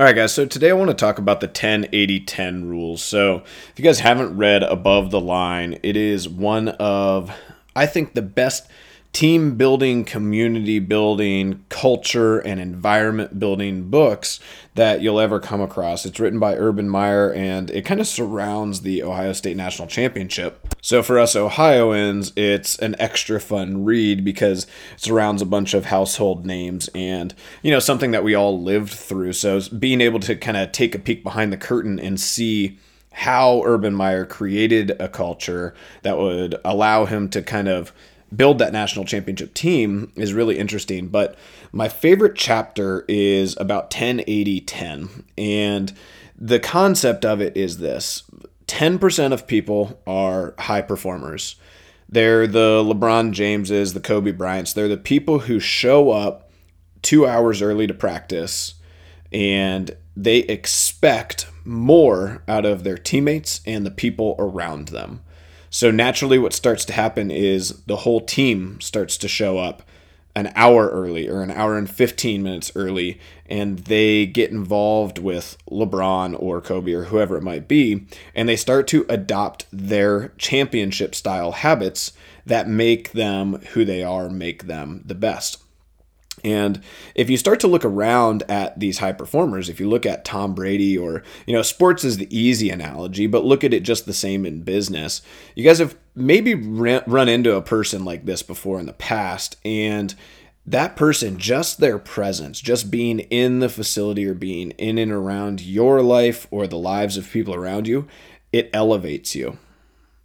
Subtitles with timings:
[0.00, 0.32] All right, guys.
[0.32, 3.02] So today I want to talk about the 10 80 10 rules.
[3.02, 7.30] So if you guys haven't read Above the Line, it is one of,
[7.76, 8.66] I think, the best
[9.12, 14.38] team building, community building, culture, and environment building books
[14.76, 16.06] that you'll ever come across.
[16.06, 20.74] It's written by Urban Meyer and it kind of surrounds the Ohio State National Championship.
[20.80, 24.64] So for us Ohioans, it's an extra fun read because
[24.94, 28.92] it surrounds a bunch of household names and, you know, something that we all lived
[28.92, 29.32] through.
[29.32, 32.78] So being able to kind of take a peek behind the curtain and see
[33.12, 37.92] how Urban Meyer created a culture that would allow him to kind of
[38.34, 41.08] build that national championship team is really interesting.
[41.08, 41.36] But
[41.72, 45.24] my favorite chapter is about 10 80 10.
[45.38, 45.92] And
[46.36, 48.24] the concept of it is this
[48.66, 51.56] 10% of people are high performers.
[52.08, 54.72] They're the LeBron Jameses, the Kobe Bryants.
[54.72, 56.50] They're the people who show up
[57.02, 58.74] two hours early to practice
[59.32, 65.22] and they expect more out of their teammates and the people around them.
[65.70, 69.84] So naturally, what starts to happen is the whole team starts to show up
[70.34, 75.56] an hour early or an hour and 15 minutes early, and they get involved with
[75.70, 78.04] LeBron or Kobe or whoever it might be,
[78.34, 82.12] and they start to adopt their championship style habits
[82.44, 85.58] that make them who they are, make them the best.
[86.44, 86.82] And
[87.14, 90.54] if you start to look around at these high performers, if you look at Tom
[90.54, 94.12] Brady or, you know, sports is the easy analogy, but look at it just the
[94.12, 95.22] same in business.
[95.54, 100.14] You guys have maybe run into a person like this before in the past, and
[100.66, 105.60] that person, just their presence, just being in the facility or being in and around
[105.60, 108.06] your life or the lives of people around you,
[108.52, 109.58] it elevates you.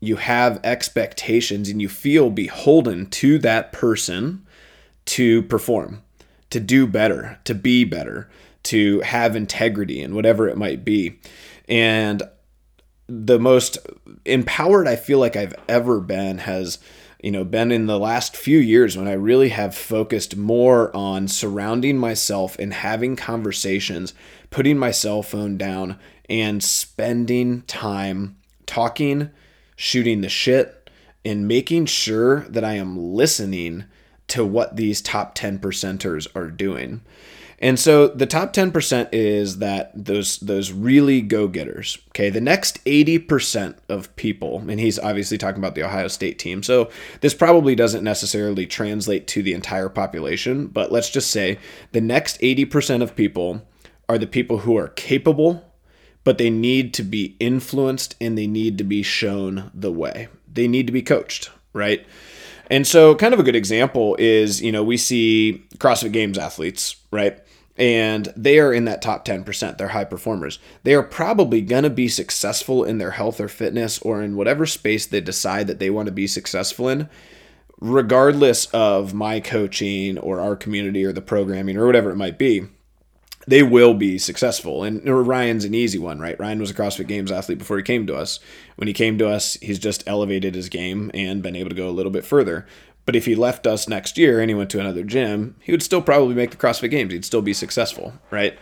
[0.00, 4.45] You have expectations and you feel beholden to that person
[5.06, 6.02] to perform,
[6.50, 8.28] to do better, to be better,
[8.64, 11.18] to have integrity and whatever it might be.
[11.68, 12.22] And
[13.08, 13.78] the most
[14.24, 16.78] empowered I feel like I've ever been has
[17.22, 21.28] you know been in the last few years when I really have focused more on
[21.28, 24.12] surrounding myself and having conversations,
[24.50, 28.36] putting my cell phone down and spending time
[28.66, 29.30] talking,
[29.76, 30.90] shooting the shit
[31.24, 33.84] and making sure that I am listening
[34.28, 37.02] to what these top 10 percenters are doing.
[37.58, 41.98] And so the top 10% is that those those really go-getters.
[42.08, 46.62] Okay, the next 80% of people, and he's obviously talking about the Ohio State team.
[46.62, 46.90] So
[47.22, 51.58] this probably doesn't necessarily translate to the entire population, but let's just say
[51.92, 53.66] the next 80% of people
[54.08, 55.64] are the people who are capable,
[56.24, 60.28] but they need to be influenced and they need to be shown the way.
[60.52, 62.04] They need to be coached, right?
[62.68, 66.96] And so, kind of a good example is, you know, we see CrossFit Games athletes,
[67.10, 67.38] right?
[67.76, 69.76] And they are in that top 10%.
[69.76, 70.58] They're high performers.
[70.82, 74.66] They are probably going to be successful in their health or fitness or in whatever
[74.66, 77.08] space they decide that they want to be successful in,
[77.78, 82.66] regardless of my coaching or our community or the programming or whatever it might be
[83.46, 84.82] they will be successful.
[84.82, 86.38] And Ryan's an easy one, right?
[86.38, 88.40] Ryan was a CrossFit Games athlete before he came to us.
[88.76, 91.88] When he came to us, he's just elevated his game and been able to go
[91.88, 92.66] a little bit further.
[93.04, 95.82] But if he left us next year and he went to another gym, he would
[95.82, 97.12] still probably make the CrossFit Games.
[97.12, 98.58] He'd still be successful, right?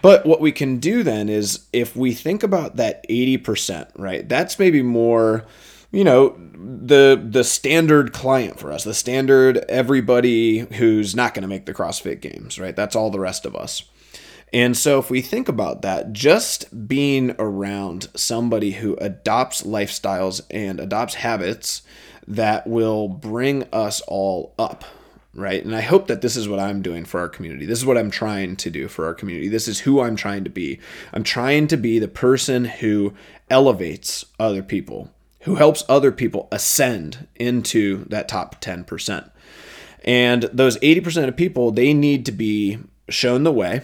[0.00, 4.26] But what we can do then is if we think about that 80%, right?
[4.28, 5.44] That's maybe more
[5.92, 11.48] you know the the standard client for us the standard everybody who's not going to
[11.48, 13.82] make the crossfit games right that's all the rest of us
[14.52, 20.80] and so, if we think about that, just being around somebody who adopts lifestyles and
[20.80, 21.82] adopts habits
[22.26, 24.84] that will bring us all up,
[25.34, 25.64] right?
[25.64, 27.64] And I hope that this is what I'm doing for our community.
[27.64, 29.48] This is what I'm trying to do for our community.
[29.48, 30.80] This is who I'm trying to be.
[31.12, 33.14] I'm trying to be the person who
[33.48, 35.10] elevates other people,
[35.42, 39.30] who helps other people ascend into that top 10%.
[40.04, 42.78] And those 80% of people, they need to be
[43.08, 43.82] shown the way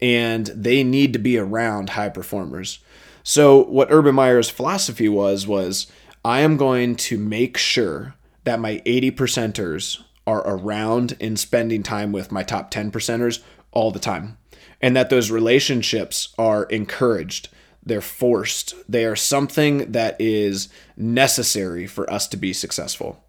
[0.00, 2.78] and they need to be around high performers.
[3.22, 5.90] So what Urban Meyer's philosophy was was
[6.24, 8.14] I am going to make sure
[8.44, 13.90] that my 80 percenters are around and spending time with my top 10 percenters all
[13.90, 14.38] the time.
[14.80, 17.48] And that those relationships are encouraged.
[17.84, 18.74] They're forced.
[18.88, 23.24] They are something that is necessary for us to be successful.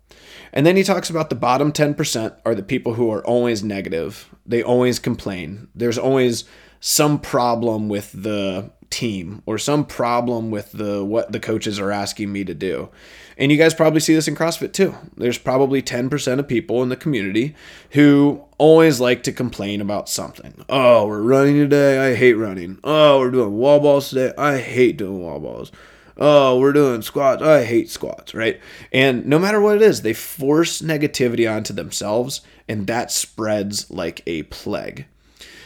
[0.57, 4.27] And then he talks about the bottom 10% are the people who are always negative.
[4.43, 5.67] They always complain.
[5.75, 6.45] There's always
[6.79, 12.31] some problem with the team or some problem with the what the coaches are asking
[12.31, 12.89] me to do.
[13.37, 14.95] And you guys probably see this in CrossFit too.
[15.15, 17.53] There's probably 10% of people in the community
[17.91, 20.65] who always like to complain about something.
[20.69, 21.99] Oh, we're running today.
[21.99, 22.79] I hate running.
[22.83, 24.33] Oh, we're doing wall balls today.
[24.39, 25.71] I hate doing wall balls.
[26.17, 27.43] Oh, we're doing squats.
[27.43, 28.59] I hate squats, right?
[28.91, 34.23] And no matter what it is, they force negativity onto themselves and that spreads like
[34.25, 35.05] a plague.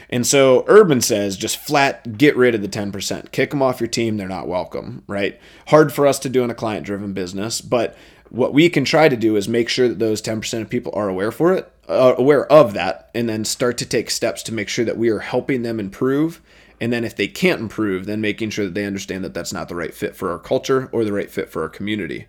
[0.09, 3.31] And so Urban says just flat get rid of the 10%.
[3.31, 4.17] Kick them off your team.
[4.17, 5.39] They're not welcome, right?
[5.67, 7.95] Hard for us to do in a client driven business, but
[8.29, 11.09] what we can try to do is make sure that those 10% of people are
[11.09, 14.69] aware for it, uh, aware of that, and then start to take steps to make
[14.69, 16.41] sure that we are helping them improve.
[16.81, 19.69] And then if they can't improve, then making sure that they understand that that's not
[19.69, 22.25] the right fit for our culture or the right fit for our community.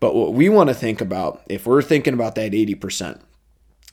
[0.00, 3.20] But what we want to think about, if we're thinking about that 80%,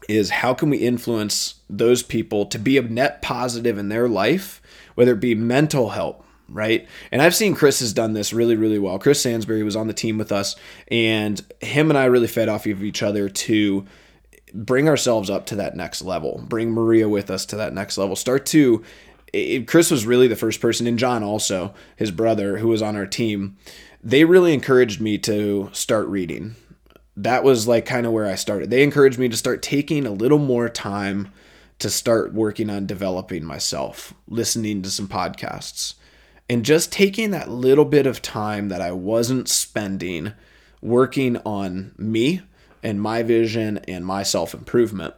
[0.10, 4.62] is how can we influence those people to be a net positive in their life,
[4.96, 6.88] whether it be mental help, right?
[7.12, 9.00] And I've seen Chris has done this really, really well.
[9.00, 10.56] Chris Sansbury was on the team with us,
[10.90, 13.86] and him and I really fed off of each other to
[14.54, 18.16] bring ourselves up to that next level, bring Maria with us to that next level,
[18.16, 18.84] start to.
[19.34, 22.96] It, Chris was really the first person, and John also, his brother, who was on
[22.96, 23.58] our team.
[24.02, 26.56] They really encouraged me to start reading
[27.16, 28.70] that was like kind of where I started.
[28.70, 31.32] They encouraged me to start taking a little more time
[31.80, 35.96] to start working on developing myself, listening to some podcasts,
[36.50, 40.34] and just taking that little bit of time that I wasn't spending
[40.82, 42.42] working on me
[42.82, 45.14] and my vision and my self improvement.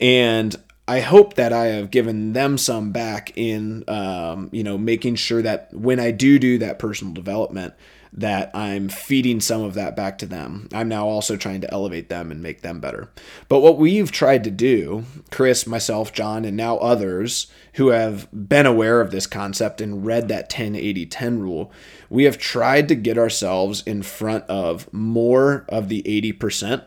[0.00, 0.56] And
[0.90, 5.40] I hope that I have given them some back in, um, you know, making sure
[5.40, 7.74] that when I do do that personal development,
[8.12, 10.68] that I'm feeding some of that back to them.
[10.72, 13.08] I'm now also trying to elevate them and make them better.
[13.48, 18.66] But what we've tried to do, Chris, myself, John, and now others who have been
[18.66, 21.70] aware of this concept and read that 10 80 10 rule,
[22.08, 26.82] we have tried to get ourselves in front of more of the 80%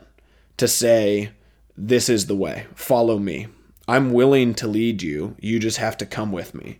[0.58, 1.30] to say,
[1.74, 3.46] this is the way, follow me.
[3.86, 5.36] I'm willing to lead you.
[5.40, 6.78] You just have to come with me,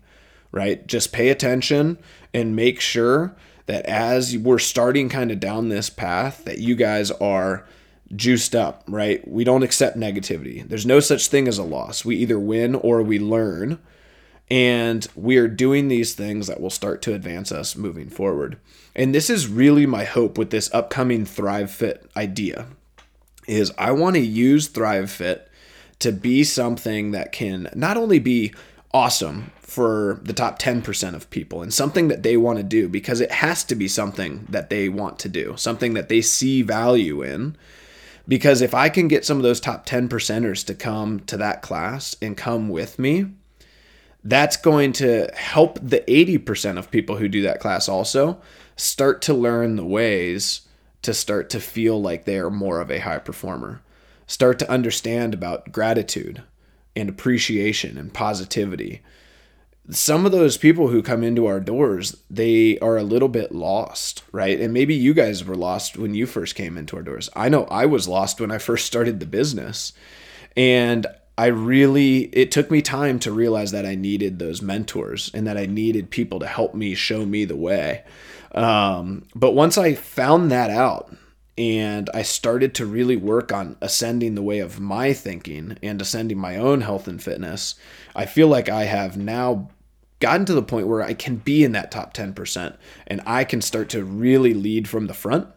[0.53, 0.87] right?
[0.87, 1.99] Just pay attention
[2.33, 3.37] and make sure
[3.67, 7.67] that as we're starting kind of down this path, that you guys are
[8.15, 9.27] juiced up, right?
[9.27, 10.67] We don't accept negativity.
[10.67, 12.05] There's no such thing as a loss.
[12.05, 13.79] We either win or we learn.
[14.50, 18.59] And we are doing these things that will start to advance us moving forward.
[18.95, 22.67] And this is really my hope with this upcoming Thrive Fit idea
[23.47, 25.50] is I want to use Thrive Fit
[26.00, 28.52] to be something that can not only be
[28.93, 33.20] awesome for the top 10% of people and something that they want to do because
[33.20, 37.23] it has to be something that they want to do, something that they see value
[37.23, 37.56] in.
[38.26, 41.61] Because if I can get some of those top 10 percenters to come to that
[41.61, 43.26] class and come with me,
[44.23, 48.40] that's going to help the 80% of people who do that class also
[48.76, 50.62] start to learn the ways
[51.02, 53.82] to start to feel like they are more of a high performer.
[54.26, 56.43] Start to understand about gratitude
[56.97, 59.03] and appreciation and positivity
[59.91, 64.23] some of those people who come into our doors, they are a little bit lost,
[64.32, 64.59] right?
[64.59, 67.29] And maybe you guys were lost when you first came into our doors.
[67.37, 69.93] I know I was lost when I first started the business.
[70.56, 71.06] And
[71.37, 75.59] I really, it took me time to realize that I needed those mentors and that
[75.59, 78.05] I needed people to help me show me the way.
[78.55, 81.14] Um, but once I found that out,
[81.56, 86.38] and I started to really work on ascending the way of my thinking and ascending
[86.38, 87.76] my own health and fitness.
[88.14, 89.70] I feel like I have now
[90.18, 93.61] gotten to the point where I can be in that top 10% and I can
[93.61, 95.49] start to really lead from the front.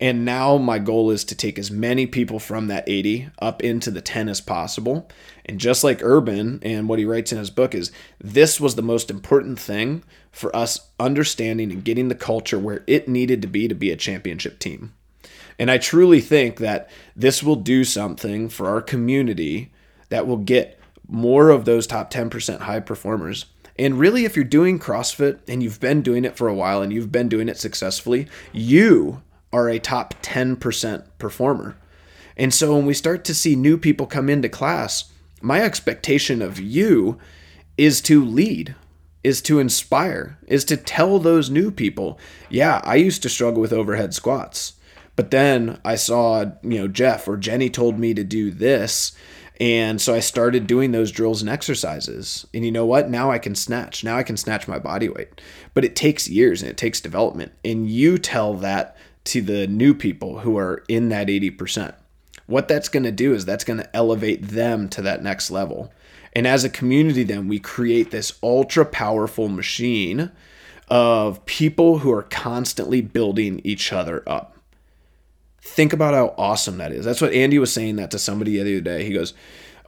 [0.00, 3.90] And now my goal is to take as many people from that 80 up into
[3.90, 5.08] the 10 as possible.
[5.44, 7.90] And just like Urban and what he writes in his book is
[8.20, 13.08] this was the most important thing for us understanding and getting the culture where it
[13.08, 14.92] needed to be to be a championship team.
[15.58, 19.72] And I truly think that this will do something for our community
[20.08, 23.46] that will get more of those top 10% high performers
[23.78, 26.92] and really, if you're doing CrossFit and you've been doing it for a while and
[26.92, 29.22] you've been doing it successfully, you
[29.52, 31.76] are a top 10% performer.
[32.36, 36.58] And so when we start to see new people come into class, my expectation of
[36.58, 37.18] you
[37.76, 38.74] is to lead,
[39.22, 42.18] is to inspire, is to tell those new people,
[42.50, 44.72] yeah, I used to struggle with overhead squats.
[45.18, 49.12] But then I saw, you know, Jeff or Jenny told me to do this
[49.60, 52.46] and so I started doing those drills and exercises.
[52.54, 53.10] And you know what?
[53.10, 54.04] Now I can snatch.
[54.04, 55.40] Now I can snatch my body weight.
[55.74, 57.52] But it takes years and it takes development.
[57.64, 61.94] And you tell that to the new people who are in that 80%.
[62.46, 65.92] What that's going to do is that's going to elevate them to that next level.
[66.34, 70.30] And as a community, then we create this ultra powerful machine
[70.88, 74.57] of people who are constantly building each other up.
[75.78, 77.04] Think about how awesome that is.
[77.04, 79.04] That's what Andy was saying that to somebody the other day.
[79.04, 79.32] He goes,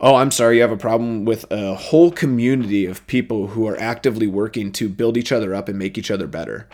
[0.01, 3.77] Oh, I'm sorry, you have a problem with a whole community of people who are
[3.77, 6.69] actively working to build each other up and make each other better.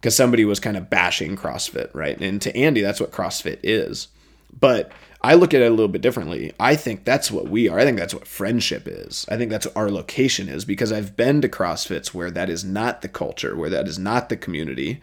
[0.00, 2.20] Because somebody was kind of bashing CrossFit, right?
[2.20, 4.08] And to Andy, that's what CrossFit is.
[4.58, 4.90] But
[5.22, 6.52] I look at it a little bit differently.
[6.58, 7.78] I think that's what we are.
[7.78, 9.26] I think that's what friendship is.
[9.28, 12.64] I think that's what our location is because I've been to CrossFits where that is
[12.64, 15.00] not the culture, where that is not the community.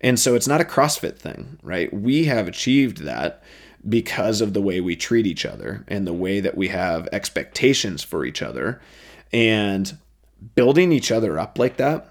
[0.00, 1.92] And so it's not a CrossFit thing, right?
[1.92, 3.42] We have achieved that
[3.88, 8.02] because of the way we treat each other and the way that we have expectations
[8.02, 8.80] for each other.
[9.32, 9.98] And
[10.54, 12.10] building each other up like that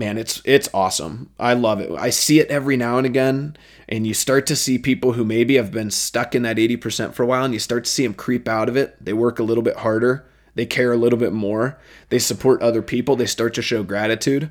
[0.00, 1.30] man it's it's awesome.
[1.38, 1.92] I love it.
[1.92, 3.56] I see it every now and again.
[3.88, 7.22] And you start to see people who maybe have been stuck in that 80% for
[7.22, 8.96] a while and you start to see them creep out of it.
[9.04, 10.26] They work a little bit harder.
[10.54, 11.78] They care a little bit more.
[12.08, 13.14] They support other people.
[13.14, 14.50] They start to show gratitude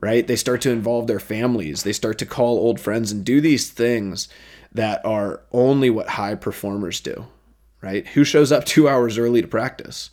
[0.00, 3.40] right they start to involve their families they start to call old friends and do
[3.40, 4.28] these things
[4.72, 7.26] that are only what high performers do,
[7.80, 8.06] right?
[8.08, 10.10] Who shows up two hours early to practice?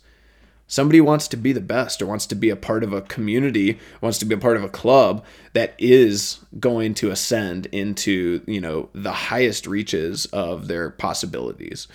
[0.68, 3.78] Somebody wants to be the best or wants to be a part of a community,
[4.00, 8.60] wants to be a part of a club that is going to ascend into, you
[8.60, 11.86] know, the highest reaches of their possibilities.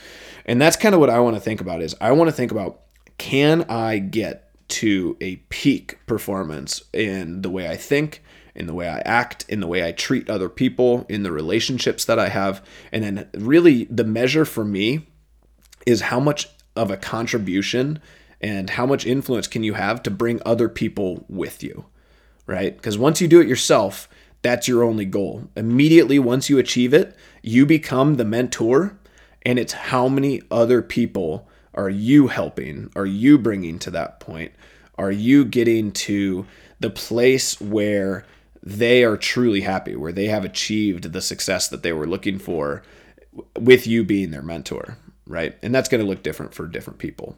[0.46, 2.52] And that's kind of what I want to think about is I want to think
[2.52, 2.80] about
[3.18, 8.24] can I get to a peak performance in the way I think,
[8.56, 12.06] in the way I act, in the way I treat other people, in the relationships
[12.06, 12.66] that I have.
[12.92, 15.08] And then, really, the measure for me
[15.86, 18.00] is how much of a contribution
[18.40, 21.86] and how much influence can you have to bring other people with you,
[22.48, 22.76] right?
[22.76, 24.10] Because once you do it yourself,
[24.42, 25.50] that's your only goal.
[25.56, 28.98] Immediately, once you achieve it, you become the mentor,
[29.44, 32.92] and it's how many other people are you helping?
[32.96, 34.52] Are you bringing to that point?
[34.98, 36.46] Are you getting to
[36.80, 38.26] the place where
[38.64, 42.84] they are truly happy, where they have achieved the success that they were looking for
[43.60, 45.58] with you being their mentor, right?
[45.64, 47.38] And that's going to look different for different people.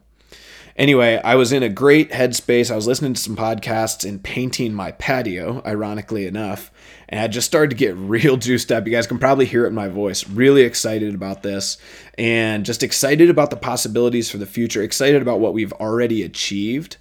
[0.75, 2.71] Anyway, I was in a great headspace.
[2.71, 6.71] I was listening to some podcasts and painting my patio, ironically enough,
[7.09, 8.85] and I just started to get real juiced up.
[8.85, 10.27] You guys can probably hear it in my voice.
[10.27, 11.77] Really excited about this
[12.17, 16.97] and just excited about the possibilities for the future, excited about what we've already achieved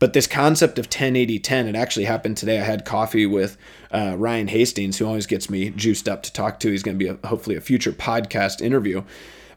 [0.00, 2.58] but this concept of 10 80 10, it actually happened today.
[2.58, 3.56] I had coffee with
[3.92, 6.70] uh, Ryan Hastings, who always gets me juiced up to talk to.
[6.70, 9.04] He's going to be a, hopefully a future podcast interview.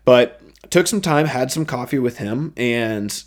[0.06, 3.24] But took some time, had some coffee with him, and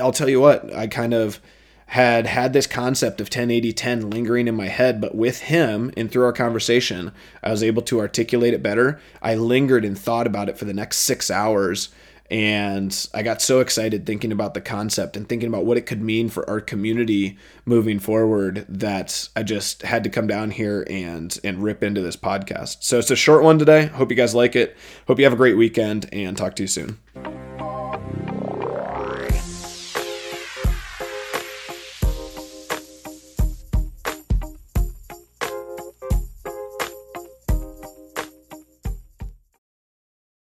[0.00, 1.40] I'll tell you what, I kind of
[1.86, 5.92] had had this concept of 10 80 10 lingering in my head but with him
[5.96, 7.10] and through our conversation
[7.42, 10.72] i was able to articulate it better i lingered and thought about it for the
[10.72, 11.88] next six hours
[12.30, 16.00] and I got so excited thinking about the concept and thinking about what it could
[16.00, 21.36] mean for our community moving forward that I just had to come down here and
[21.42, 22.84] and rip into this podcast.
[22.84, 23.86] So it's a short one today.
[23.86, 24.76] Hope you guys like it.
[25.08, 26.98] Hope you have a great weekend and talk to you soon.